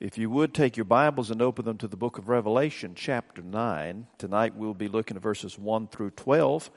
[0.00, 3.42] If you would take your Bibles and open them to the book of Revelation, chapter
[3.42, 4.06] 9.
[4.16, 6.70] Tonight we'll be looking at verses 1 through 12.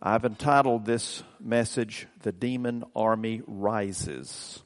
[0.00, 4.62] I've entitled this message, The Demon Army Rises.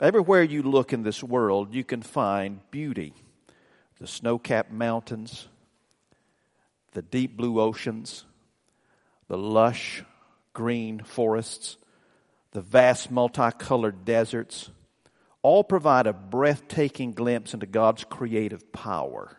[0.00, 3.12] Everywhere you look in this world, you can find beauty.
[3.98, 5.46] The snow capped mountains,
[6.92, 8.24] the deep blue oceans,
[9.28, 10.04] the lush
[10.54, 11.76] green forests,
[12.52, 14.70] the vast multicolored deserts
[15.42, 19.36] all provide a breathtaking glimpse into God's creative power.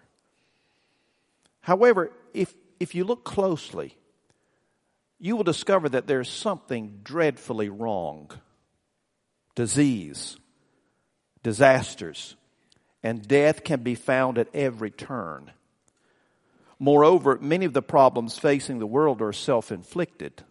[1.61, 3.95] However, if, if you look closely,
[5.19, 8.31] you will discover that there's something dreadfully wrong.
[9.53, 10.37] Disease,
[11.43, 12.35] disasters,
[13.03, 15.51] and death can be found at every turn.
[16.79, 20.43] Moreover, many of the problems facing the world are self inflicted.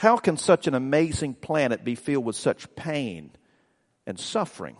[0.00, 3.32] How can such an amazing planet be filled with such pain
[4.06, 4.78] and suffering?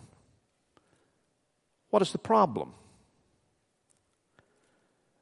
[1.91, 2.73] What is the problem?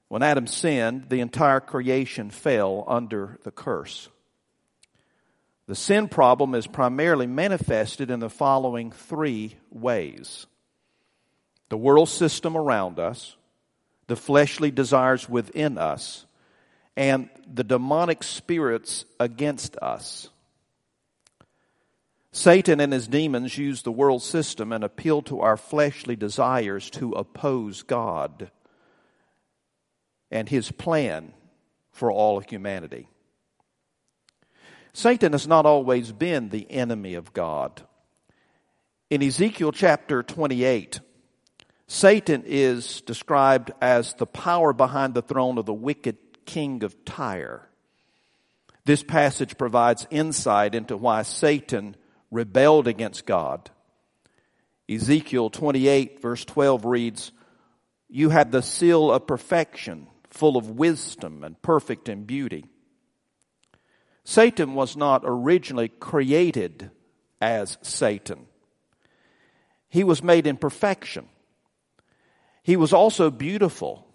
[0.08, 4.08] When Adam sinned, the entire creation fell under the curse.
[5.68, 10.48] The sin problem is primarily manifested in the following three ways
[11.68, 13.36] the world system around us,
[14.08, 16.26] the fleshly desires within us,
[17.00, 20.28] and the demonic spirits against us.
[22.34, 27.14] Satan and his demons use the world system and appeal to our fleshly desires to
[27.14, 28.52] oppose God
[30.30, 31.32] and his plan
[31.94, 33.08] for all humanity.
[34.92, 37.82] Satan has not always been the enemy of God.
[39.10, 41.00] In Ezekiel chapter 28,
[41.88, 46.18] Satan is described as the power behind the throne of the wicked
[46.50, 47.70] king of Tyre.
[48.84, 51.96] This passage provides insight into why Satan
[52.32, 53.70] rebelled against God.
[54.90, 57.32] Ezekiel 28 verse 12 reads,
[58.08, 62.66] You had the seal of perfection, full of wisdom and perfect in beauty.
[64.24, 66.90] Satan was not originally created
[67.40, 68.48] as Satan.
[69.88, 71.30] He was made in perfection.
[72.64, 74.09] He was also beautiful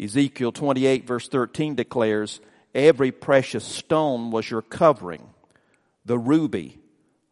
[0.00, 2.40] Ezekiel 28 verse 13 declares,
[2.74, 5.28] Every precious stone was your covering,
[6.04, 6.78] the ruby,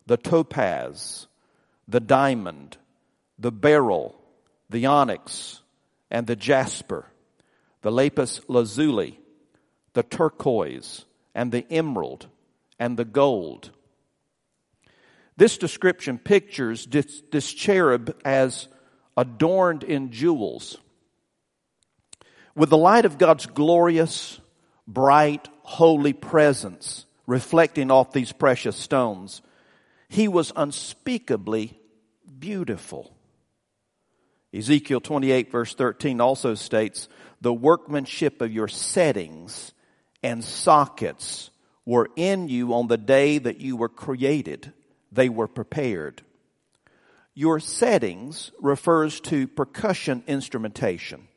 [0.07, 1.27] the topaz,
[1.89, 2.77] the diamond,
[3.39, 4.15] the beryl,
[4.71, 5.63] the onyx,
[6.11, 7.07] and the jasper,
[7.83, 9.19] the lapis lazuli,
[9.95, 12.29] the turquoise, and the emerald,
[12.79, 13.71] and the gold.
[15.37, 18.69] This description pictures this, this cherub as
[19.17, 20.77] adorned in jewels
[22.55, 24.41] with the light of God's glorious,
[24.87, 29.43] bright, holy presence reflecting off these precious stones,
[30.09, 31.79] he was unspeakably
[32.39, 33.15] beautiful.
[34.53, 37.09] Ezekiel 28 verse 13 also states,
[37.41, 39.73] the workmanship of your settings
[40.23, 41.51] and sockets
[41.87, 44.73] were in you on the day that you were created.
[45.11, 46.23] They were prepared.
[47.35, 51.29] Your settings refers to percussion instrumentation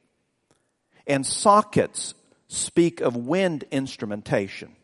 [1.07, 2.13] and sockets
[2.47, 4.75] speak of wind instrumentation.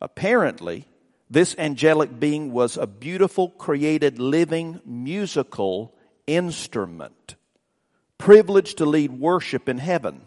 [0.00, 0.86] Apparently,
[1.28, 5.94] this angelic being was a beautiful, created, living, musical
[6.26, 7.36] instrument,
[8.18, 10.22] privileged to lead worship in heaven.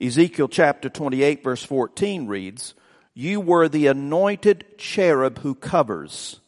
[0.00, 2.74] Ezekiel chapter 28 verse 14 reads,
[3.14, 6.40] You were the anointed cherub who covers,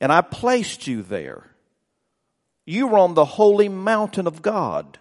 [0.00, 1.50] and I placed you there.
[2.64, 4.98] You were on the holy mountain of God.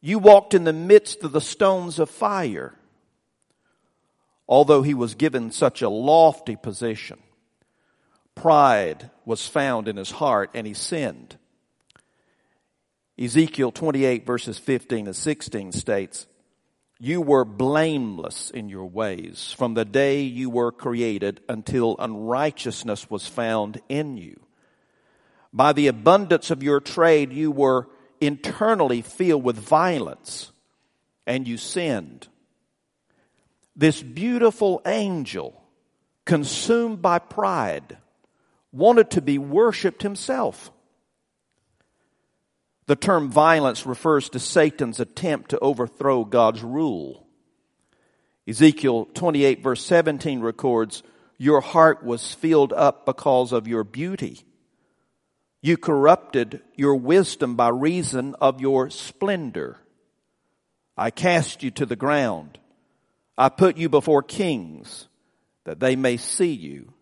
[0.00, 2.74] You walked in the midst of the stones of fire.
[4.48, 7.18] Although he was given such a lofty position,
[8.34, 11.36] pride was found in his heart and he sinned.
[13.18, 16.26] Ezekiel 28 verses 15 and 16 states,
[17.00, 23.26] You were blameless in your ways from the day you were created until unrighteousness was
[23.26, 24.40] found in you.
[25.52, 27.88] By the abundance of your trade you were
[28.20, 30.52] internally filled with violence
[31.26, 32.28] and you sinned.
[33.76, 35.62] This beautiful angel,
[36.24, 37.98] consumed by pride,
[38.72, 40.72] wanted to be worshiped himself.
[42.86, 47.26] The term violence refers to Satan's attempt to overthrow God's rule.
[48.48, 51.02] Ezekiel 28 verse 17 records,
[51.36, 54.44] Your heart was filled up because of your beauty
[55.60, 59.78] you corrupted your wisdom by reason of your splendor.
[60.96, 62.58] I cast you to the ground.
[63.36, 65.08] I put you before kings
[65.64, 66.92] that they may see you.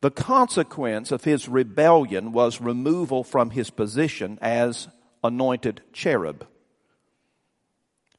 [0.00, 4.88] The consequence of his rebellion was removal from his position as
[5.24, 6.46] anointed cherub.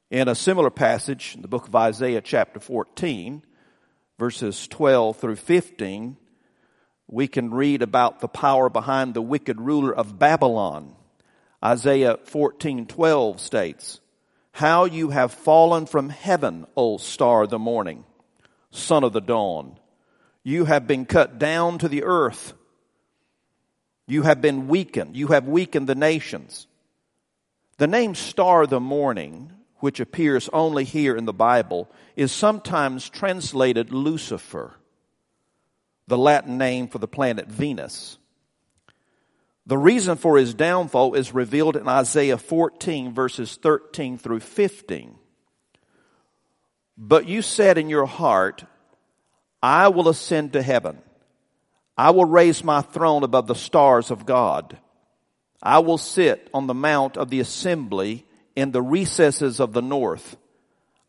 [0.09, 3.43] In a similar passage in the book of Isaiah, chapter 14,
[4.17, 6.17] verses 12 through 15,
[7.07, 10.95] we can read about the power behind the wicked ruler of Babylon.
[11.63, 13.99] Isaiah 14:12 states,
[14.51, 18.05] "How you have fallen from heaven, O star of the morning,
[18.71, 19.79] son of the dawn.
[20.43, 22.53] You have been cut down to the earth.
[24.07, 25.17] You have been weakened.
[25.17, 26.67] You have weakened the nations."
[27.77, 33.09] The name star of the morning, which appears only here in the Bible, is sometimes
[33.09, 34.76] translated Lucifer,
[36.07, 38.17] the Latin name for the planet Venus.
[39.65, 45.15] The reason for his downfall is revealed in Isaiah 14 verses 13 through 15.
[46.97, 48.63] But you said in your heart,
[49.61, 50.99] I will ascend to heaven.
[51.97, 54.77] I will raise my throne above the stars of God.
[55.61, 58.25] I will sit on the mount of the assembly
[58.55, 60.37] in the recesses of the north.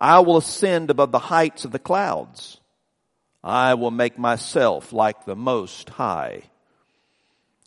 [0.00, 2.58] I will ascend above the heights of the clouds.
[3.43, 6.43] I will make myself like the most high.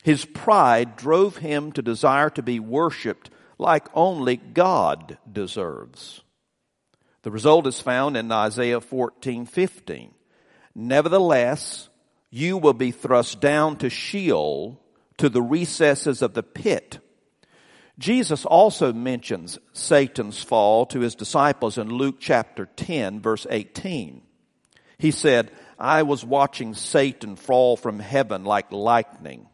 [0.04, 6.22] His pride drove him to desire to be worshiped like only God deserves.
[7.22, 10.12] The result is found in Isaiah 14, 15.
[10.74, 11.90] Nevertheless,
[12.32, 14.82] you will be thrust down to Sheol,
[15.18, 16.98] to the recesses of the pit.
[18.00, 24.24] Jesus also mentions Satan's fall to his disciples in Luke chapter 10 verse 18.
[24.98, 25.52] He said,
[25.82, 29.48] I was watching Satan fall from heaven like lightning.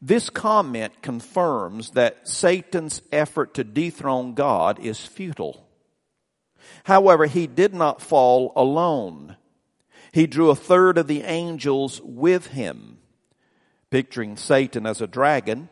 [0.00, 5.66] This comment confirms that Satan's effort to dethrone God is futile.
[6.84, 9.36] However, he did not fall alone.
[10.12, 12.98] He drew a third of the angels with him.
[13.90, 15.68] Picturing Satan as a dragon,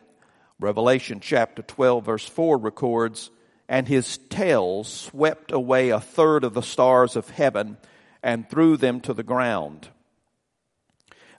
[0.59, 3.31] Revelation chapter 12 verse 4 records,
[3.69, 7.77] and his tail swept away a third of the stars of heaven
[8.25, 9.87] and threw them to the ground.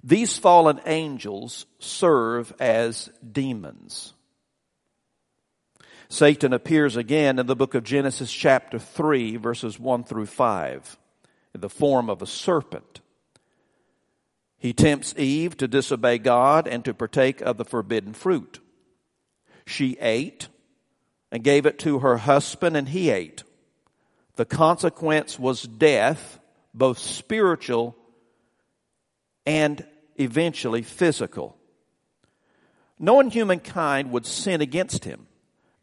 [0.04, 4.14] These fallen angels serve as demons.
[6.08, 10.96] Satan appears again in the book of Genesis chapter 3 verses 1 through 5
[11.54, 13.00] in the form of a serpent.
[14.56, 18.60] He tempts Eve to disobey God and to partake of the forbidden fruit.
[19.66, 20.46] She ate
[21.32, 23.42] and gave it to her husband and he ate.
[24.36, 26.38] The consequence was death,
[26.76, 27.96] both spiritual
[29.44, 29.84] and
[30.16, 31.56] eventually physical.
[32.98, 35.26] No one humankind would sin against him,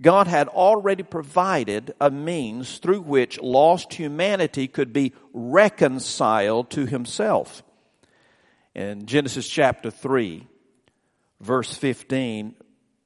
[0.03, 7.63] God had already provided a means through which lost humanity could be reconciled to himself.
[8.75, 10.45] In Genesis chapter 3,
[11.39, 12.55] verse 15,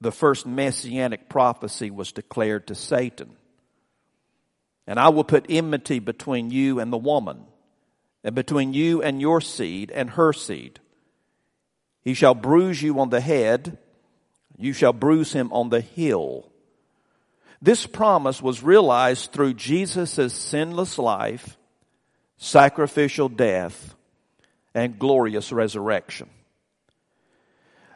[0.02, 3.36] the first messianic prophecy was declared to Satan.
[4.88, 7.44] And I will put enmity between you and the woman,
[8.28, 10.82] and between you and your seed and her seed.
[12.04, 13.78] He shall bruise you on the head,
[14.58, 16.52] you shall bruise him on the heel.
[17.62, 21.58] This promise was realized through Jesus' sinless life,
[22.36, 23.96] sacrificial death,
[24.76, 26.30] and glorious resurrection.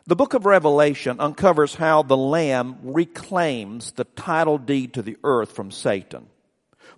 [0.08, 5.52] The book of Revelation uncovers how the Lamb reclaims the title deed to the earth
[5.52, 6.28] from Satan,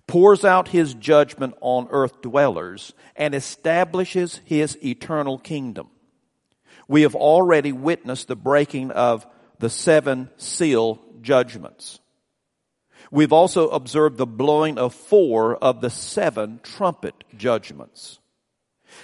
[0.06, 5.88] pours out his judgment on earth dwellers, and establishes his eternal kingdom.
[6.86, 9.26] We have already witnessed the breaking of
[9.58, 12.00] the seven seal judgments.
[13.10, 18.18] We've also observed the blowing of four of the seven trumpet judgments.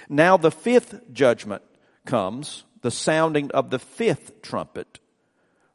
[0.09, 1.63] Now the fifth judgment
[2.05, 4.99] comes, the sounding of the fifth trumpet.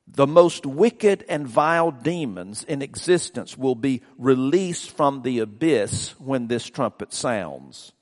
[0.08, 6.46] The most wicked and vile demons in existence will be released from the abyss when
[6.46, 7.92] this trumpet sounds.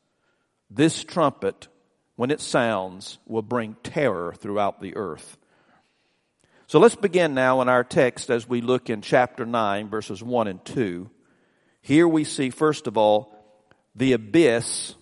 [0.70, 1.68] This trumpet
[2.16, 5.36] when it sounds, will bring terror throughout the earth.
[6.66, 10.48] So let's begin now in our text as we look in chapter 9, verses 1
[10.48, 11.10] and 2.
[11.82, 13.36] Here we see, first of all,
[13.94, 14.94] the abyss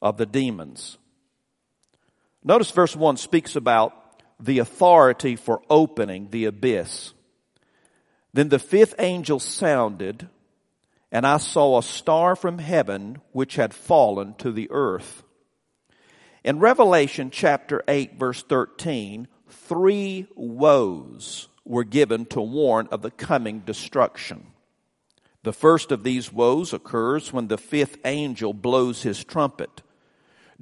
[0.00, 0.98] of the demons.
[2.44, 3.94] Notice verse 1 speaks about
[4.40, 7.12] the authority for opening the abyss.
[8.32, 10.28] Then the fifth angel sounded,
[11.10, 15.22] and I saw a star from heaven which had fallen to the earth.
[16.44, 23.60] In Revelation chapter 8 verse 13, three woes were given to warn of the coming
[23.60, 24.46] destruction.
[25.42, 29.82] The first of these woes occurs when the fifth angel blows his trumpet.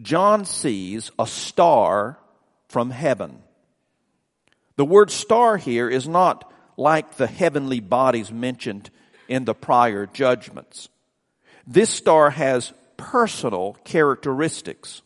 [0.00, 2.18] John sees a star
[2.68, 3.42] from heaven.
[4.76, 8.90] The word star here is not like the heavenly bodies mentioned
[9.28, 10.88] in the prior judgments.
[11.66, 15.02] This star has personal characteristics.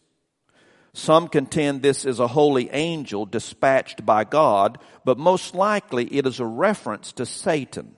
[0.93, 6.41] Some contend this is a holy angel dispatched by God, but most likely it is
[6.41, 7.95] a reference to Satan.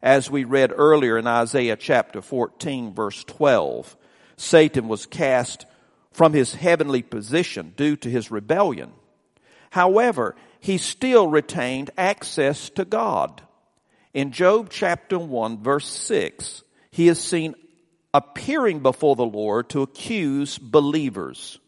[0.00, 3.96] As we read earlier in Isaiah chapter 14 verse 12,
[4.36, 5.66] Satan was cast
[6.12, 8.92] from his heavenly position due to his rebellion.
[9.70, 13.42] However, he still retained access to God.
[14.14, 17.56] In Job chapter 1 verse 6, he is seen
[18.14, 21.58] appearing before the Lord to accuse believers.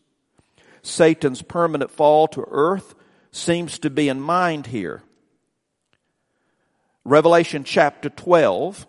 [0.82, 2.94] Satan's permanent fall to earth
[3.32, 5.02] seems to be in mind here.
[7.04, 8.86] Revelation chapter 12,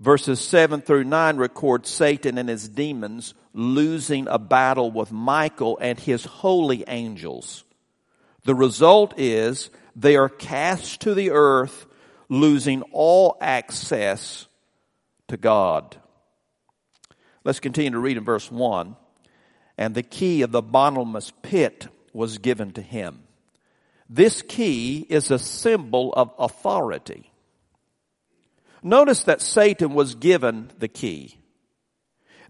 [0.00, 6.00] verses 7 through 9 records Satan and his demons losing a battle with Michael and
[6.00, 7.64] his holy angels.
[8.46, 11.86] The result is they are cast to the earth,
[12.28, 14.46] losing all access
[15.26, 15.96] to God.
[17.44, 18.96] Let's continue to read in verse 1
[19.76, 23.24] and the key of the bottomless pit was given to him.
[24.08, 27.32] This key is a symbol of authority.
[28.80, 31.36] Notice that Satan was given the key.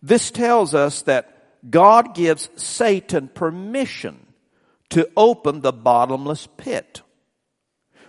[0.02, 4.25] This tells us that God gives Satan permission
[4.90, 7.02] to open the bottomless pit.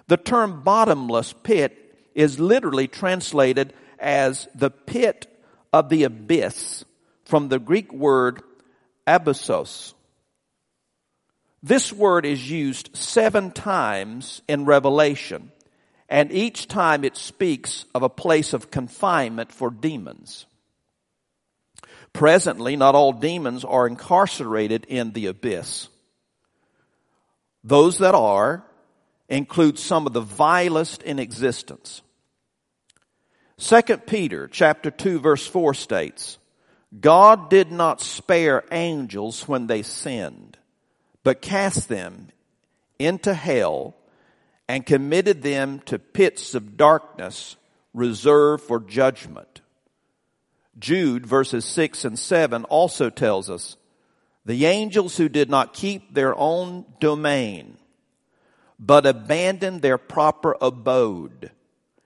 [0.07, 5.27] The term bottomless pit is literally translated as the pit
[5.73, 6.85] of the abyss
[7.25, 8.41] from the Greek word
[9.05, 9.93] abyssos.
[11.63, 15.51] This word is used seven times in Revelation,
[16.07, 20.45] and each time it speaks of a place of confinement for demons.
[22.13, 25.89] Presently, not all demons are incarcerated in the abyss.
[27.67, 28.63] Those that are
[29.27, 32.01] include some of the vilest in existence.
[33.57, 36.37] Second Peter chapter 2 verse 4 states,
[36.97, 40.57] God did not spare angels when they sinned,
[41.25, 42.29] but cast them
[42.99, 43.95] into hell
[44.69, 47.57] and committed them to pits of darkness
[47.93, 49.59] reserved for judgment.
[50.79, 53.75] Jude verses 6 and 7 also tells us,
[54.47, 57.77] the angels who did not keep their own domain,
[58.79, 61.51] but abandoned their proper abode,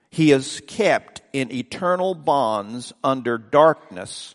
[0.10, 4.33] he is kept in eternal bonds under darkness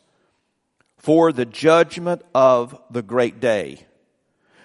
[0.98, 3.84] for the judgment of the great day.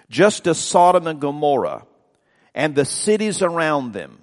[0.07, 1.87] Just as Sodom and Gomorrah
[2.53, 4.19] and the cities around them,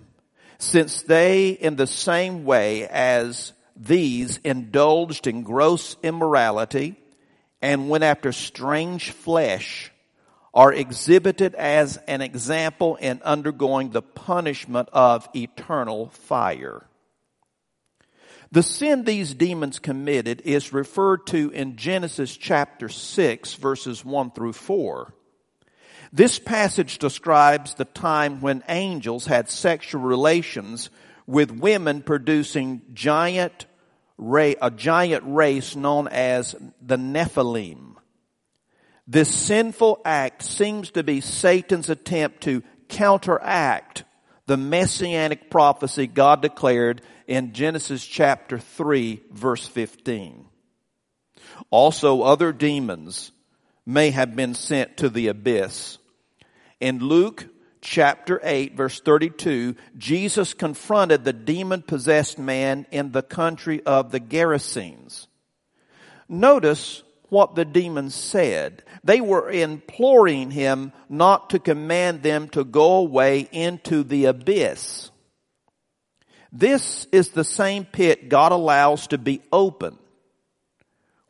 [0.58, 6.94] since they in the same way as these indulged in gross immorality
[7.60, 9.90] and went after strange flesh,
[10.54, 16.84] are exhibited as an example in undergoing the punishment of eternal fire.
[18.50, 24.54] The sin these demons committed is referred to in Genesis chapter 6 verses 1 through
[24.54, 25.12] 4.
[26.12, 30.88] This passage describes the time when angels had sexual relations
[31.26, 33.66] with women producing giant
[34.18, 37.94] a giant race known as the Nephilim.
[39.06, 44.04] This sinful act seems to be Satan's attempt to counteract
[44.46, 50.46] the messianic prophecy God declared in Genesis chapter 3 verse 15.
[51.70, 53.30] Also other demons
[53.86, 55.98] may have been sent to the abyss.
[56.80, 57.46] In Luke
[57.88, 64.20] chapter 8 verse 32, Jesus confronted the demon possessed man in the country of the
[64.20, 65.26] Gerasenes.
[66.28, 68.82] Notice what the demons said.
[69.04, 75.10] They were imploring him not to command them to go away into the abyss.
[76.52, 79.98] This is the same pit God allows to be open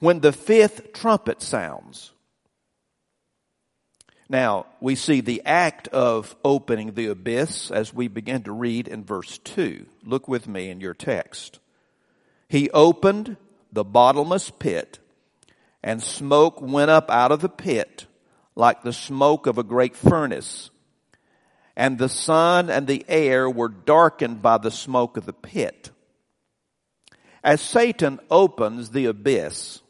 [0.00, 2.12] when the fifth trumpet sounds.
[4.28, 9.04] Now, we see the act of opening the abyss as we begin to read in
[9.04, 9.86] verse 2.
[10.04, 11.60] Look with me in your text.
[12.48, 13.36] He opened
[13.72, 14.98] the bottomless pit
[15.82, 18.06] and smoke went up out of the pit
[18.54, 20.70] like the smoke of a great furnace.
[21.76, 25.90] And the sun and the air were darkened by the smoke of the pit.
[27.44, 29.80] As Satan opens the abyss,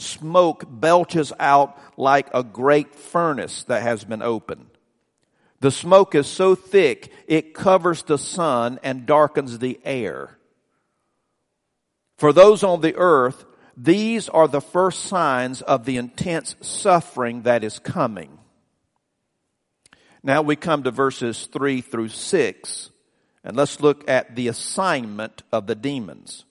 [0.00, 4.66] smoke belches out like a great furnace that has been opened.
[5.60, 10.38] The smoke is so thick it covers the sun and darkens the air.
[12.16, 13.44] For those on the earth,
[13.76, 18.38] these are the first signs of the intense suffering that is coming.
[20.22, 22.90] Now we come to verses 3 through 6,
[23.44, 26.44] and let's look at the assignment of the demons.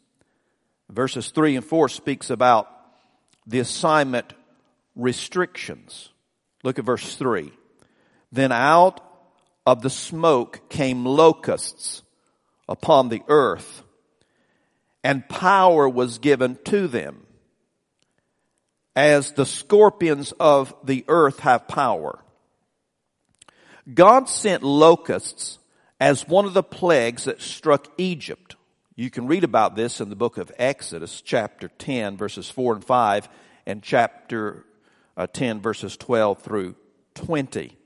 [0.89, 2.76] Verses 3 and 4 speaks about
[3.47, 4.33] the assignment
[4.95, 6.09] restrictions.
[6.63, 7.51] Look at verse 3.
[8.31, 9.01] Then out
[9.65, 12.03] of the smoke came locusts
[12.67, 13.83] upon the earth,
[15.03, 17.25] and power was given to them,
[18.95, 22.19] as the scorpions of the earth have power.
[23.93, 25.59] God sent locusts
[25.99, 28.56] as one of the plagues that struck Egypt.
[28.99, 32.83] You can read about this in the book of Exodus, chapter 10, verses 4 and
[32.83, 33.29] 5,
[33.67, 34.65] and chapter
[35.15, 36.75] uh, 10, verses 12 through
[37.13, 37.77] 20.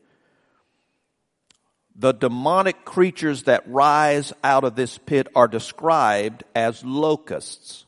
[1.98, 7.86] The demonic creatures that rise out of this pit are described as locusts.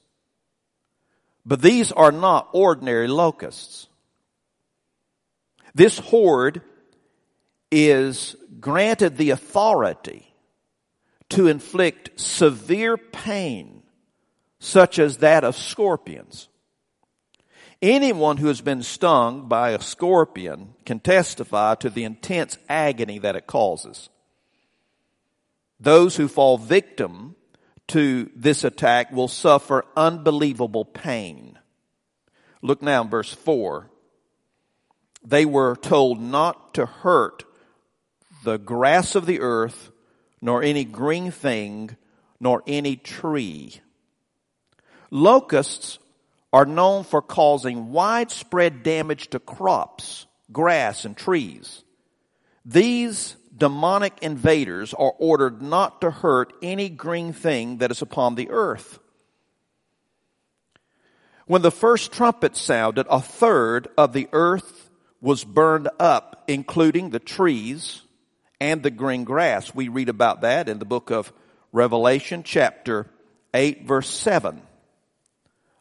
[1.45, 3.87] But these are not ordinary locusts.
[5.73, 6.61] This horde
[7.71, 10.32] is granted the authority
[11.33, 13.81] to inflict severe pain,
[14.59, 16.47] such as that of scorpions.
[17.81, 23.35] Anyone who has been stung by a scorpion can testify to the intense agony that
[23.35, 24.09] it causes.
[25.79, 27.35] Those who fall victim
[27.87, 31.57] to this attack will suffer unbelievable pain.
[32.61, 33.89] Look now in verse 4.
[35.25, 37.43] They were told not to hurt
[38.43, 39.89] the grass of the earth,
[40.43, 41.95] nor any green thing,
[42.37, 43.79] nor any tree.
[45.09, 45.99] Locusts
[46.51, 51.85] are known for causing widespread damage to crops, grass, and trees.
[52.65, 58.49] These demonic invaders are ordered not to hurt any green thing that is upon the
[58.49, 58.99] earth.
[61.47, 64.89] When the first trumpet sounded, a third of the earth
[65.21, 68.01] was burned up, including the trees,
[68.59, 69.73] and the green grass.
[69.73, 71.31] We read about that in the book of
[71.71, 73.07] Revelation chapter
[73.53, 74.61] 8 verse 7.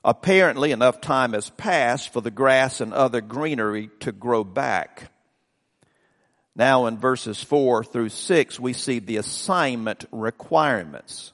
[0.04, 5.12] Apparently enough time has passed for the grass and other greenery to grow back.
[6.56, 11.32] Now in verses 4 through 6 we see the assignment requirements.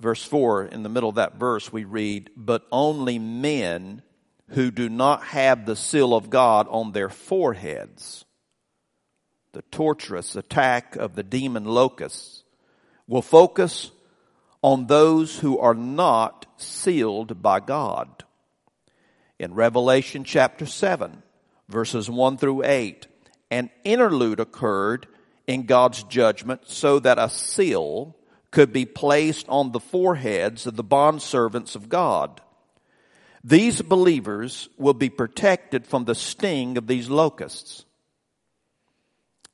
[0.00, 4.02] Verse 4, in the middle of that verse we read, but only men
[4.48, 8.24] who do not have the seal of God on their foreheads
[9.52, 12.42] the torturous attack of the demon locusts
[13.06, 13.90] will focus
[14.62, 18.24] on those who are not sealed by God.
[19.38, 21.22] In Revelation chapter 7,
[21.68, 23.06] verses 1 through 8,
[23.50, 25.06] an interlude occurred
[25.46, 28.16] in God's judgment so that a seal
[28.50, 32.40] could be placed on the foreheads of the bondservants of God.
[33.42, 37.84] These believers will be protected from the sting of these locusts.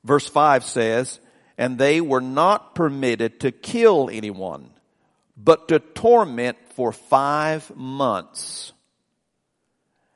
[0.05, 1.21] Verse 5 says,
[1.57, 4.71] And they were not permitted to kill anyone,
[5.37, 8.73] but to torment for five months.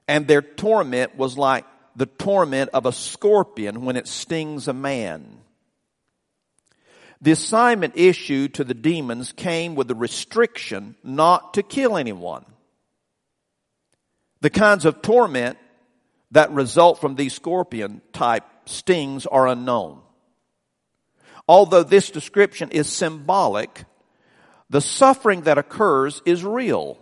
[0.08, 1.64] And their torment was like
[1.96, 5.38] the torment of a scorpion when it stings a man.
[7.20, 12.44] The assignment issued to the demons came with the restriction not to kill anyone.
[14.40, 15.56] The kinds of torment
[16.32, 20.00] that result from these scorpion type stings are unknown.
[21.48, 23.84] Although this description is symbolic,
[24.70, 26.98] the suffering that occurs is real.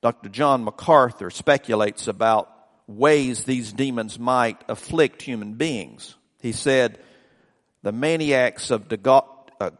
[0.00, 0.28] Dr.
[0.28, 2.50] John MacArthur speculates about
[2.86, 6.16] ways these demons might afflict human beings.
[6.40, 6.98] He said,
[7.82, 9.70] the maniacs of uh,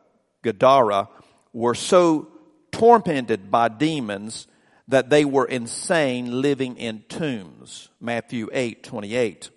[0.42, 1.08] Gadara
[1.52, 2.28] were so
[2.72, 4.46] tormented by demons
[4.88, 7.88] that they were insane living in tombs.
[8.00, 9.50] Matthew 8, 28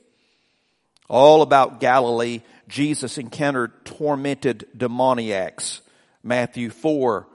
[1.10, 5.82] all about Galilee, Jesus encountered tormented demoniacs.
[6.24, 7.28] Matthew 4,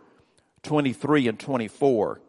[0.62, 2.20] 23 and 24.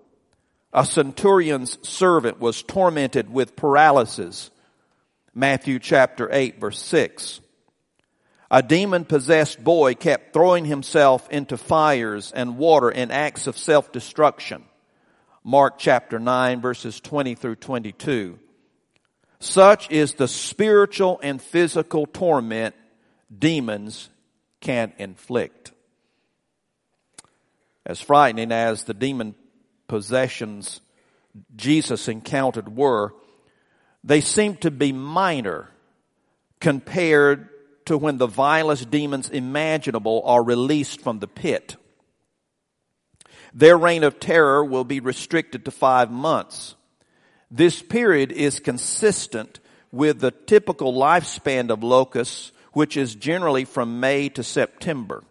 [0.73, 4.51] A centurion's servant was tormented with paralysis.
[5.33, 7.39] Matthew chapter 8 verse 6.
[8.51, 14.63] A demon possessed boy kept throwing himself into fires and water in acts of self-destruction.
[15.43, 18.39] Mark chapter 9 verses 20 through 22.
[19.39, 22.75] Such is the spiritual and physical torment
[23.37, 24.09] demons
[24.59, 25.71] can inflict.
[27.85, 29.35] As frightening as the demon
[29.87, 30.81] possessions
[31.55, 33.13] Jesus encountered were,
[34.03, 35.69] they seem to be minor
[36.59, 37.49] compared
[37.85, 41.75] to when the vilest demons imaginable are released from the pit.
[43.53, 46.75] Their reign of terror will be restricted to five months.
[47.51, 49.59] This period is consistent
[49.91, 55.23] with the typical lifespan of locusts, which is generally from May to September.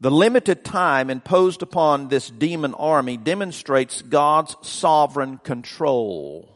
[0.00, 6.48] The limited time imposed upon this demon army demonstrates God's sovereign control.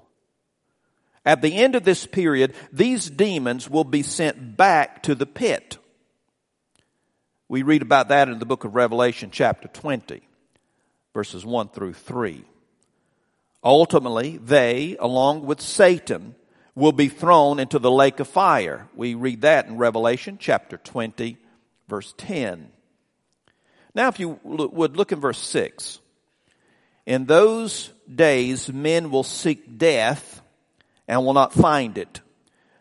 [1.24, 5.78] At the end of this period, these demons will be sent back to the pit.
[7.48, 10.22] We read about that in the book of Revelation, chapter 20,
[11.14, 12.44] verses 1 through 3.
[13.66, 16.36] Ultimately, they, along with Satan,
[16.76, 18.86] will be thrown into the lake of fire.
[18.94, 21.36] We read that in Revelation chapter 20,
[21.88, 22.70] verse 10.
[23.92, 25.98] Now, if you would look in verse 6.
[27.06, 30.42] In those days, men will seek death
[31.08, 32.20] and will not find it.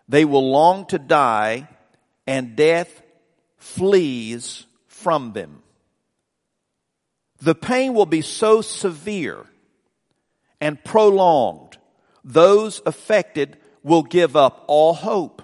[0.07, 1.67] They will long to die,
[2.27, 3.01] and death
[3.57, 5.63] flees from them.
[7.41, 9.47] The pain will be so severe
[10.59, 11.77] and prolonged,
[12.23, 15.41] those affected will give up all hope.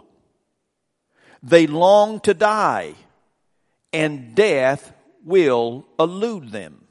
[1.44, 2.96] They long to die,
[3.94, 4.94] and death
[5.24, 6.86] will elude them.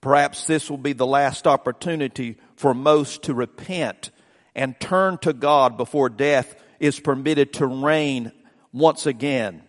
[0.00, 4.10] Perhaps this will be the last opportunity for most to repent
[4.54, 8.32] and turn to God before death is permitted to reign
[8.72, 9.62] once again.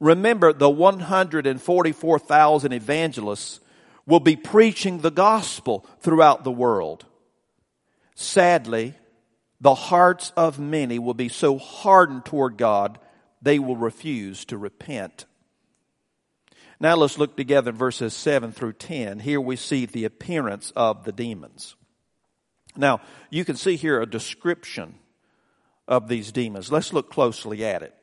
[0.00, 3.60] Remember, the 144,000 evangelists
[4.08, 7.04] will be preaching the gospel throughout the world.
[8.14, 8.94] Sadly,
[9.60, 12.98] the hearts of many will be so hardened toward God,
[13.42, 15.26] they will refuse to repent.
[16.80, 19.20] Now let's look together in verses 7 through 10.
[19.20, 21.76] Here we see the appearance of the demons.
[22.76, 24.94] Now, you can see here a description
[25.86, 26.72] of these demons.
[26.72, 27.94] Let's look closely at it.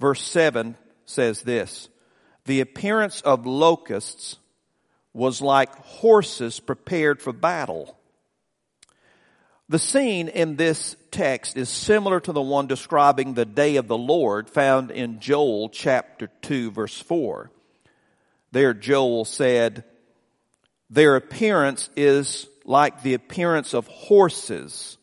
[0.00, 1.90] Verse 7 says this
[2.46, 4.38] The appearance of locusts
[5.12, 7.98] was like horses prepared for battle.
[9.68, 13.96] The scene in this text is similar to the one describing the day of the
[13.96, 17.50] Lord found in Joel chapter 2 verse 4.
[18.52, 19.84] There Joel said,
[20.92, 24.98] their appearance is like the appearance of horses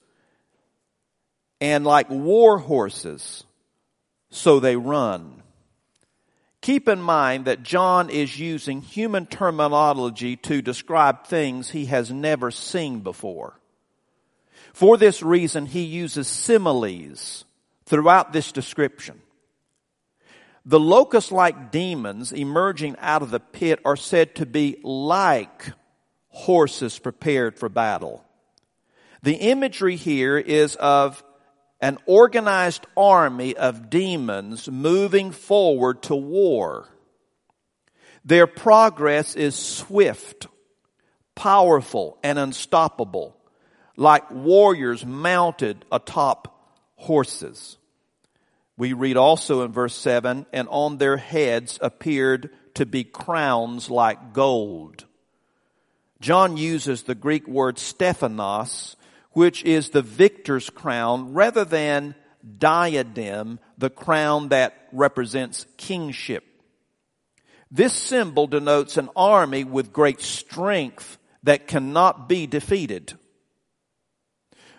[1.59, 3.43] and like war horses,
[4.29, 5.41] so they run.
[6.61, 12.51] Keep in mind that John is using human terminology to describe things he has never
[12.51, 13.59] seen before.
[14.73, 17.45] For this reason, he uses similes
[17.85, 19.21] throughout this description.
[20.65, 25.71] The locust-like demons emerging out of the pit are said to be like
[26.27, 28.23] horses prepared for battle.
[29.23, 31.23] The imagery here is of
[31.81, 36.87] an organized army of demons moving forward to war.
[38.25, 40.47] Their progress is swift,
[41.35, 43.35] powerful, and unstoppable,
[43.95, 46.55] like warriors mounted atop
[46.95, 47.77] horses.
[48.77, 54.33] We read also in verse 7 and on their heads appeared to be crowns like
[54.33, 55.05] gold.
[56.21, 58.97] John uses the Greek word stephanos
[59.31, 62.15] which is the victor's crown, rather than
[62.57, 66.43] diadem, the crown that represents kingship.
[67.71, 73.13] This symbol denotes an army with great strength that cannot be defeated.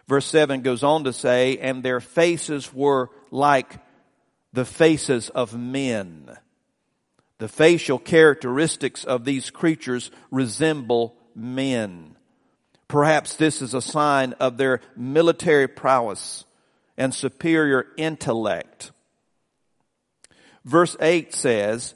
[0.09, 3.79] Verse 7 goes on to say, and their faces were like
[4.53, 6.37] the faces of men.
[7.39, 12.17] The facial characteristics of these creatures resemble men.
[12.91, 16.45] Perhaps this is a sign of their military prowess
[16.99, 18.91] and superior intellect.
[20.65, 21.95] Verse 8 says,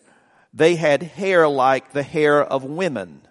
[0.52, 3.22] they had hair like the hair of women.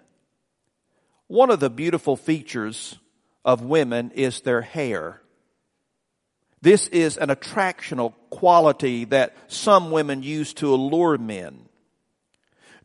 [1.26, 2.98] One of the beautiful features
[3.46, 5.22] of women is their hair.
[6.60, 11.66] This is an attractional quality that some women use to allure men.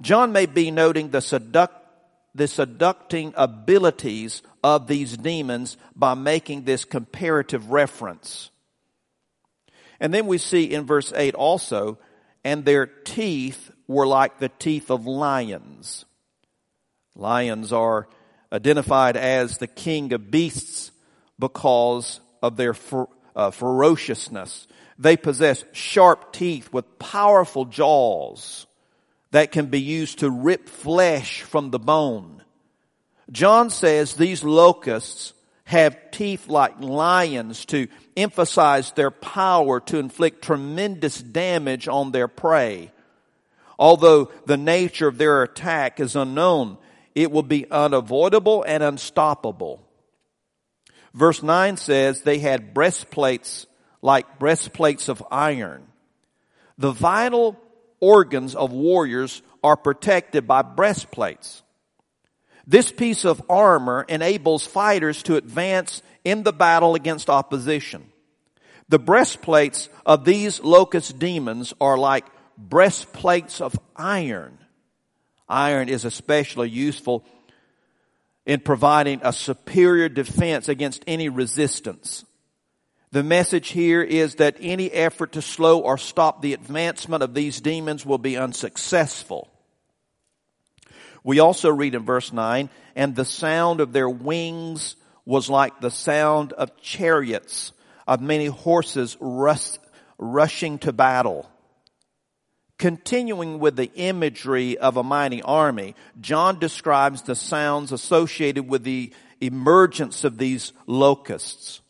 [0.02, 1.79] John may be noting the seduct
[2.36, 8.52] the seducting abilities of these demons by making this comparative reference.
[10.00, 11.98] And then we see in verse 8 also,
[12.44, 16.06] and their teeth were like the teeth of lions.
[17.16, 18.08] Lions are
[18.52, 20.92] identified as the king of beasts
[21.38, 24.68] because of their fer- uh, ferociousness.
[24.98, 28.66] They possess sharp teeth with powerful jaws
[29.32, 32.44] that can be used to rip flesh from the bone.
[33.32, 35.34] John says these locusts
[35.66, 37.88] have teeth like lions to
[38.18, 42.92] emphasize their power to inflict tremendous damage on their prey.
[43.78, 46.78] Although the nature of their attack is unknown,
[47.14, 49.86] it will be unavoidable and unstoppable.
[51.14, 53.68] Verse 9 says they had breastplates
[54.02, 55.86] like breastplates of iron.
[56.78, 57.60] The vital
[58.00, 61.64] organs of warriors are protected by breastplates.
[62.68, 68.12] This piece of armor enables fighters to advance in the battle against opposition.
[68.90, 72.26] The breastplates of these locust demons are like
[72.58, 74.58] breastplates of iron.
[75.48, 77.26] Iron is especially useful
[78.46, 82.26] in providing a superior defense against any resistance.
[83.12, 87.60] The message here is that any effort to slow or stop the advancement of these
[87.60, 89.50] demons will be unsuccessful.
[91.24, 94.96] We also read in verse 9, and the sound of their wings
[95.26, 97.72] was like the sound of chariots,
[98.08, 101.50] of many horses rushing to battle.
[102.78, 109.12] Continuing with the imagery of a mighty army, John describes the sounds associated with the
[109.42, 111.82] emergence of these locusts.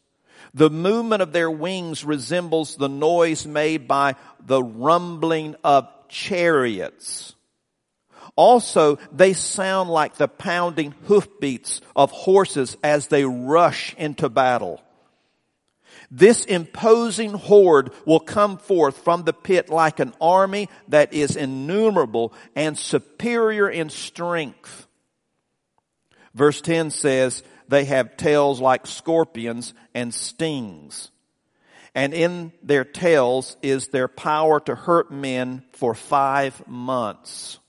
[0.54, 7.36] The movement of their wings resembles the noise made by the rumbling of chariots.
[8.36, 14.82] Also, they sound like the pounding hoofbeats of horses as they rush into battle.
[16.12, 22.34] This imposing horde will come forth from the pit like an army that is innumerable
[22.56, 24.88] and superior in strength.
[26.34, 31.12] Verse 10 says, they have tails like scorpions and stings.
[31.96, 37.60] And in their tails is their power to hurt men for five months.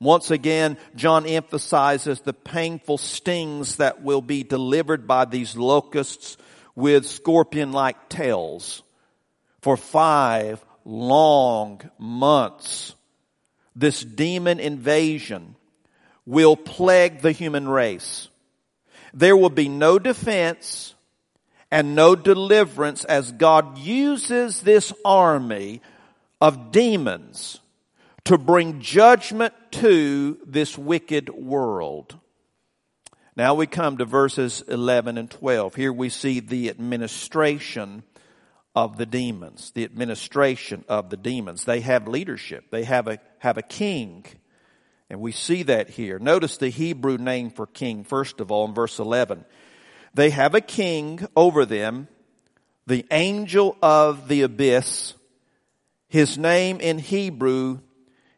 [0.00, 6.38] Once again, John emphasizes the painful stings that will be delivered by these locusts
[6.74, 8.82] with scorpion like tails
[9.60, 12.94] for five long months.
[13.76, 15.56] This demon invasion
[16.24, 18.29] will plague the human race.
[19.12, 20.94] There will be no defense
[21.70, 25.80] and no deliverance as God uses this army
[26.40, 27.60] of demons
[28.24, 32.18] to bring judgment to this wicked world.
[33.36, 35.74] Now we come to verses 11 and 12.
[35.74, 38.02] Here we see the administration
[38.74, 39.70] of the demons.
[39.72, 41.64] The administration of the demons.
[41.64, 42.70] They have leadership.
[42.70, 44.24] They have a, have a king.
[45.10, 46.18] And we see that here.
[46.18, 49.44] Notice the Hebrew name for king, first of all, in verse 11.
[50.14, 52.08] They have a king over them,
[52.86, 55.14] the angel of the abyss.
[56.08, 57.80] His name in Hebrew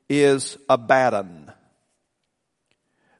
[0.09, 1.53] is Abaddon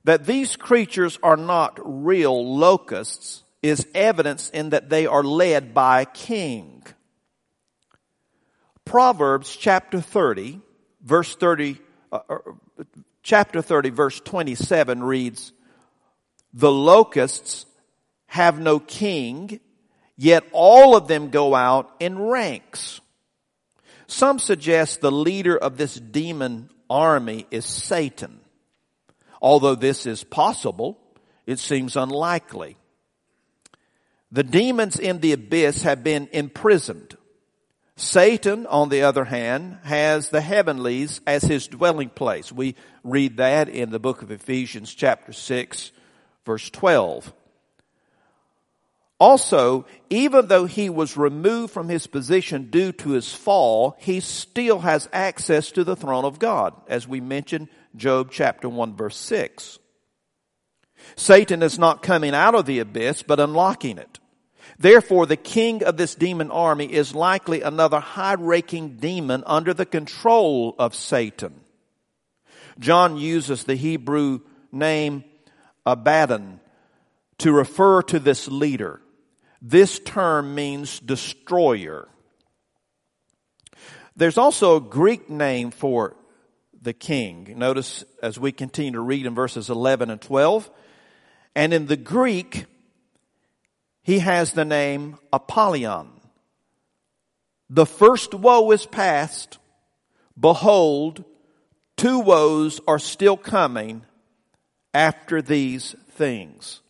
[0.05, 6.01] that these creatures are not real locusts is evidence in that they are led by
[6.01, 6.83] a king.
[8.85, 10.61] Proverbs chapter 30,
[11.01, 11.79] verse 30,
[12.11, 12.39] uh, uh,
[13.23, 15.53] chapter 30, verse 27 reads,
[16.53, 17.67] The locusts
[18.27, 19.61] have no king,
[20.17, 23.01] yet all of them go out in ranks.
[24.07, 28.41] Some suggest the leader of this demon army is Satan.
[29.41, 30.99] Although this is possible,
[31.47, 32.77] it seems unlikely.
[34.31, 37.17] The demons in the abyss have been imprisoned.
[38.03, 42.51] Satan, on the other hand, has the heavenlies as his dwelling place.
[42.51, 45.93] We read that in the book of Ephesians chapter 6
[46.45, 47.33] verse 12.
[49.21, 54.81] Also, even though he was removed from his position due to his fall, he still
[54.81, 59.79] has access to the throne of God, as we mentioned Job chapter 1 verse 6.
[61.15, 64.19] Satan is not coming out of the abyss, but unlocking it.
[64.83, 70.75] Therefore, the king of this demon army is likely another high-ranking demon under the control
[70.77, 71.61] of Satan.
[72.81, 74.41] John uses the Hebrew
[74.73, 75.23] name
[75.87, 76.59] Abaddon
[77.39, 79.01] to refer to this leader.
[79.61, 82.09] This term means destroyer.
[84.17, 86.17] There's also a Greek name for
[86.83, 87.55] the king.
[87.57, 90.69] Notice as we continue to read in verses 11 and 12.
[91.55, 92.67] And in the Greek,
[94.03, 96.09] he has the name Apollyon.
[97.71, 99.59] The first woe is past.
[100.39, 101.25] Behold,
[101.97, 104.03] two woes are still coming
[104.93, 106.81] after these things.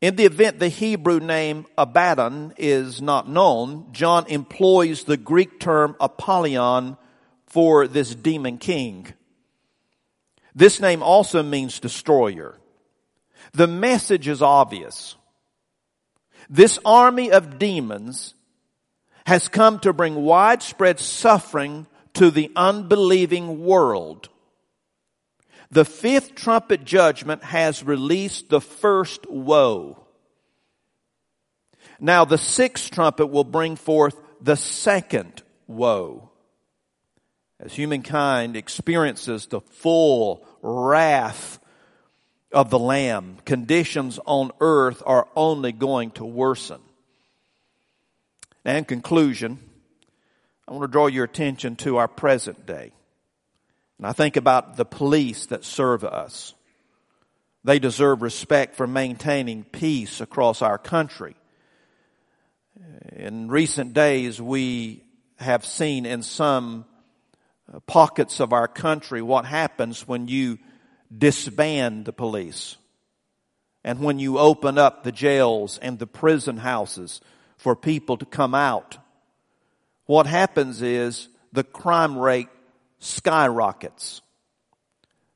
[0.00, 5.96] In the event the Hebrew name Abaddon is not known, John employs the Greek term
[6.00, 6.96] Apollyon
[7.46, 9.06] for this demon king.
[10.54, 12.58] This name also means destroyer.
[13.52, 15.16] The message is obvious.
[16.50, 18.34] This army of demons
[19.26, 24.28] has come to bring widespread suffering to the unbelieving world.
[25.70, 30.06] The fifth trumpet judgment has released the first woe.
[32.00, 36.30] Now the sixth trumpet will bring forth the second woe.
[37.60, 41.57] As humankind experiences the full wrath
[42.52, 46.80] of the Lamb, conditions on earth are only going to worsen.
[48.64, 49.58] And in conclusion,
[50.66, 52.92] I want to draw your attention to our present day.
[53.98, 56.54] And I think about the police that serve us.
[57.64, 61.34] They deserve respect for maintaining peace across our country.
[63.12, 65.02] In recent days, we
[65.36, 66.84] have seen in some
[67.86, 70.58] pockets of our country what happens when you
[71.16, 72.76] disband the police
[73.84, 77.20] and when you open up the jails and the prison houses
[77.56, 78.98] for people to come out.
[80.06, 82.48] What happens is the crime rate
[82.98, 84.20] skyrockets.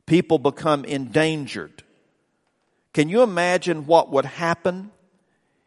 [0.06, 1.82] People become endangered.
[2.92, 4.90] Can you imagine what would happen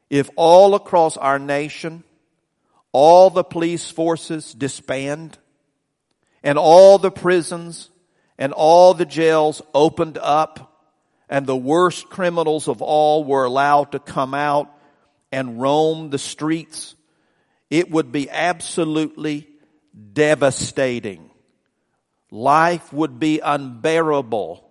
[0.10, 2.04] if all across our nation,
[2.92, 5.38] all the police forces disband
[6.44, 7.90] and all the prisons
[8.38, 10.72] and all the jails opened up
[11.30, 14.72] and the worst criminals of all were allowed to come out
[15.32, 16.96] and roam the streets,
[17.70, 19.48] it would be absolutely
[20.14, 21.30] devastating.
[22.32, 24.70] Life would be unbearable.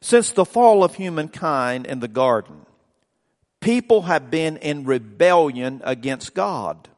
[0.00, 2.66] Since the fall of humankind in the garden,
[3.60, 6.88] people have been in rebellion against God.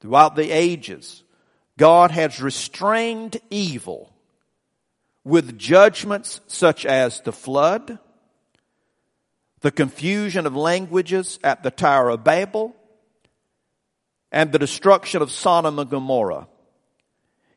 [0.00, 1.22] Throughout the ages,
[1.78, 4.12] God has restrained evil
[5.24, 7.98] with judgments such as the flood,
[9.60, 12.74] the confusion of languages at the Tower of Babel,
[14.32, 16.48] and the destruction of Sodom and Gomorrah.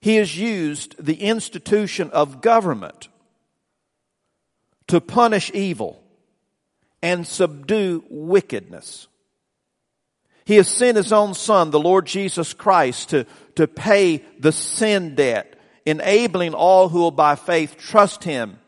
[0.02, 3.08] He has used the institution of government
[4.88, 6.04] to punish evil
[7.02, 9.08] and subdue wickedness.
[10.46, 13.26] He has sent his own son, the Lord Jesus Christ, to,
[13.56, 15.55] to pay the sin debt
[15.86, 18.60] enabling all who will by faith trust Him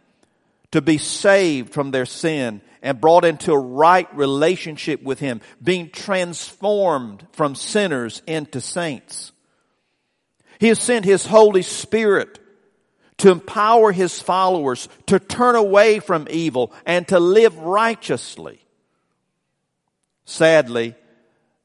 [0.71, 5.89] to be saved from their sin and brought into a right relationship with Him, being
[5.89, 9.31] transformed from sinners into saints.
[10.59, 12.39] He has sent His Holy Spirit
[13.17, 18.59] to empower His followers to turn away from evil and to live righteously.
[20.25, 20.93] Sadly,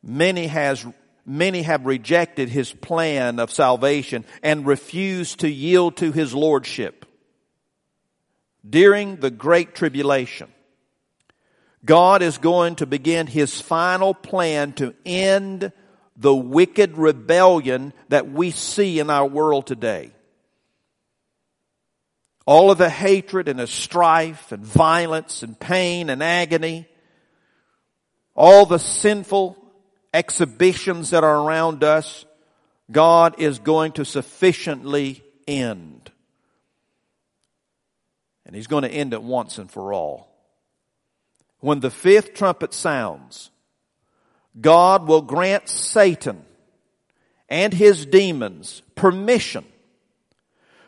[0.03, 0.87] many has
[1.25, 7.07] many have rejected his plan of salvation and refused to yield to his lordship.
[8.69, 10.53] During the great tribulation,
[11.85, 15.73] God is going to begin his final plan to end
[16.17, 20.13] the wicked rebellion that we see in our world today.
[22.47, 26.89] All of the hatred and the strife and violence and pain and agony,
[28.35, 29.62] all the sinful
[30.13, 32.25] exhibitions that are around us,
[32.91, 36.11] God is going to sufficiently end.
[38.45, 40.29] And He's going to end it once and for all.
[41.61, 43.51] When the fifth trumpet sounds,
[44.61, 46.45] God will grant Satan
[47.49, 49.65] and his demons permission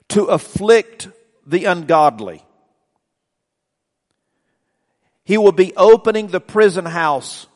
[0.08, 1.08] to afflict
[1.46, 2.42] the ungodly.
[5.24, 7.46] He will be opening the prison house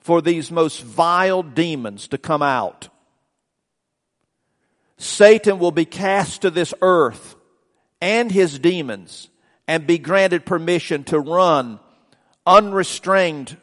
[0.00, 2.88] for these most vile demons to come out.
[4.96, 7.36] Satan will be cast to this earth
[8.00, 9.28] and his demons
[9.68, 11.80] and be granted permission to run
[12.46, 13.56] unrestrained,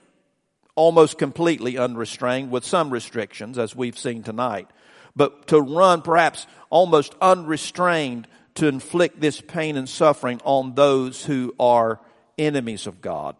[0.75, 4.69] almost completely unrestrained with some restrictions as we've seen tonight,
[5.15, 11.53] but to run perhaps almost unrestrained to inflict this pain and suffering on those who
[11.59, 11.99] are
[12.37, 13.35] enemies of God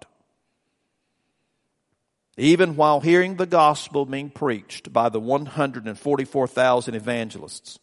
[2.37, 7.79] even while hearing the gospel being preached by the 144,000 evangelists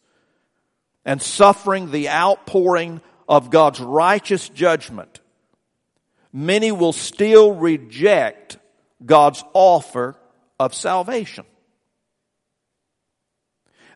[1.03, 5.19] and suffering the outpouring of God's righteous judgment,
[6.31, 8.57] many will still reject
[9.05, 10.15] God's offer
[10.57, 11.45] of salvation.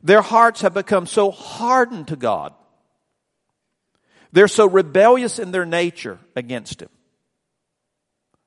[0.03, 2.53] Their hearts have become so hardened to God.
[4.31, 6.89] They're so rebellious in their nature against Him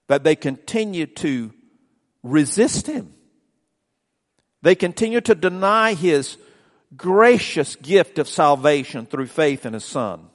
[0.09, 1.53] that they continue to
[2.23, 3.13] resist him.
[4.63, 6.37] They continue to deny his
[6.97, 10.29] gracious gift of salvation through faith in his son.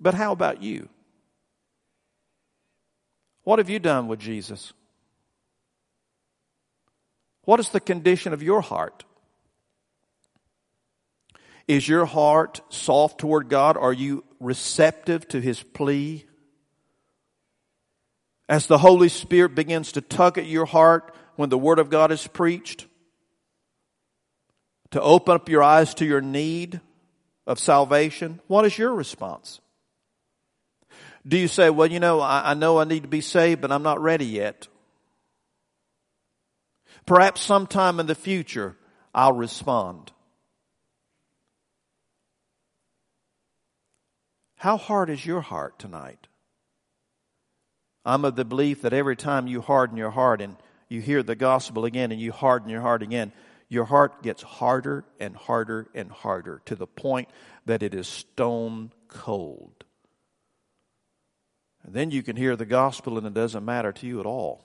[0.00, 0.88] But how about you?
[3.44, 4.72] What have you done with Jesus?
[7.44, 9.04] What is the condition of your heart?
[11.66, 13.76] Is your heart soft toward God?
[13.78, 16.26] Are you receptive to His plea?
[18.48, 22.10] As the Holy Spirit begins to tug at your heart when the Word of God
[22.10, 22.86] is preached,
[24.90, 26.80] to open up your eyes to your need
[27.46, 29.60] of salvation, what is your response?
[31.26, 33.70] Do you say, well, you know, I, I know I need to be saved, but
[33.70, 34.66] I'm not ready yet?
[37.04, 38.76] Perhaps sometime in the future,
[39.14, 40.12] I'll respond.
[44.56, 46.27] How hard is your heart tonight?
[48.08, 50.56] I'm of the belief that every time you harden your heart and
[50.88, 53.32] you hear the gospel again and you harden your heart again,
[53.68, 57.28] your heart gets harder and harder and harder to the point
[57.66, 59.84] that it is stone cold.
[61.84, 64.64] And then you can hear the gospel and it doesn't matter to you at all.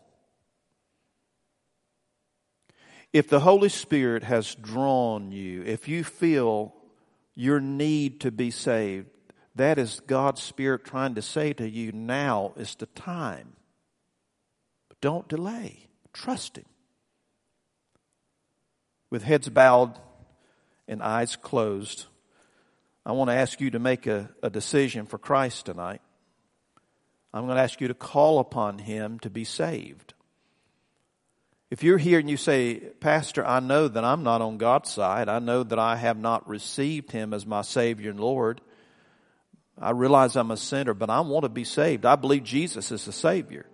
[3.12, 6.74] If the Holy Spirit has drawn you, if you feel
[7.36, 9.10] your need to be saved,
[9.56, 13.54] that is God's Spirit trying to say to you, now is the time.
[14.90, 15.88] But don't delay.
[16.12, 16.66] Trust Him.
[19.10, 20.00] With heads bowed
[20.88, 22.06] and eyes closed,
[23.06, 26.02] I want to ask you to make a, a decision for Christ tonight.
[27.34, 30.14] I'm going to ask you to call upon Him to be saved.
[31.70, 35.28] If you're here and you say, Pastor, I know that I'm not on God's side.
[35.28, 38.62] I know that I have not received Him as my Savior and Lord.
[39.80, 42.06] I realize I'm a sinner, but I want to be saved.
[42.06, 43.66] I believe Jesus is the Savior.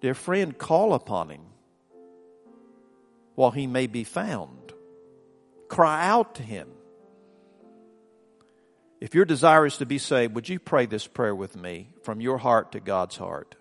[0.00, 1.42] Dear friend, call upon Him
[3.34, 4.72] while He may be found.
[5.68, 6.68] Cry out to Him.
[9.00, 12.20] If your desire is to be saved, would you pray this prayer with me from
[12.20, 13.56] your heart to God's heart?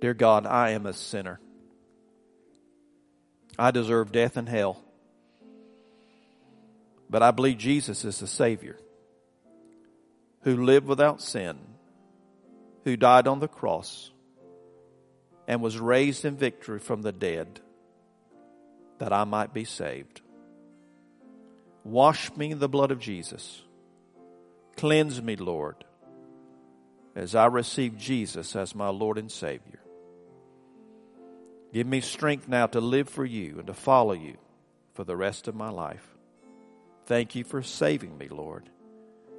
[0.00, 1.40] Dear God, I am a sinner.
[3.58, 4.82] I deserve death and hell.
[7.08, 8.78] But I believe Jesus is the Savior
[10.42, 11.58] who lived without sin,
[12.84, 14.10] who died on the cross,
[15.46, 17.60] and was raised in victory from the dead,
[18.98, 20.20] that I might be saved.
[21.84, 23.62] Wash me in the blood of Jesus.
[24.76, 25.84] Cleanse me, Lord,
[27.14, 29.80] as I receive Jesus as my Lord and Savior.
[31.72, 34.36] Give me strength now to live for you and to follow you
[34.94, 36.06] for the rest of my life.
[37.06, 38.68] Thank you for saving me, Lord.